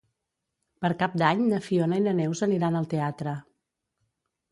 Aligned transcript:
Per 0.85 0.89
Cap 1.01 1.17
d'Any 1.21 1.43
na 1.51 1.59
Fiona 1.65 1.99
i 1.99 2.03
na 2.05 2.13
Neus 2.21 2.41
aniran 2.47 2.79
al 2.79 2.89
teatre. 2.95 3.35